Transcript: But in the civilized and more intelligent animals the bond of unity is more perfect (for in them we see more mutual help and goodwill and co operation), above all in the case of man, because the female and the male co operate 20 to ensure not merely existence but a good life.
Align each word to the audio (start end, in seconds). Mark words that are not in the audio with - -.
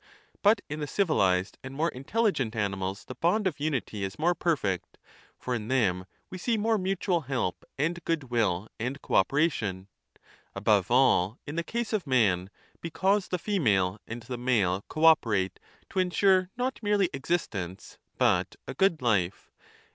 But 0.41 0.61
in 0.67 0.79
the 0.79 0.87
civilized 0.87 1.59
and 1.63 1.75
more 1.75 1.89
intelligent 1.89 2.55
animals 2.55 3.05
the 3.05 3.13
bond 3.13 3.45
of 3.45 3.59
unity 3.59 4.03
is 4.03 4.17
more 4.17 4.33
perfect 4.33 4.97
(for 5.37 5.53
in 5.53 5.67
them 5.67 6.07
we 6.31 6.39
see 6.39 6.57
more 6.57 6.79
mutual 6.79 7.21
help 7.21 7.63
and 7.77 8.03
goodwill 8.03 8.67
and 8.79 8.99
co 9.03 9.13
operation), 9.13 9.89
above 10.55 10.89
all 10.89 11.37
in 11.45 11.55
the 11.55 11.63
case 11.63 11.93
of 11.93 12.07
man, 12.07 12.49
because 12.81 13.27
the 13.27 13.37
female 13.37 13.99
and 14.07 14.23
the 14.23 14.39
male 14.39 14.81
co 14.87 15.05
operate 15.05 15.59
20 15.87 15.87
to 15.91 15.99
ensure 15.99 16.49
not 16.57 16.81
merely 16.81 17.07
existence 17.13 17.99
but 18.17 18.55
a 18.67 18.73
good 18.73 19.03
life. 19.03 19.51